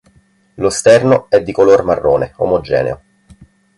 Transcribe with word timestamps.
Lo 0.55 0.71
sterno 0.71 1.27
è 1.29 1.43
di 1.43 1.51
color 1.51 1.83
marrone, 1.83 2.33
omogeneo. 2.37 3.03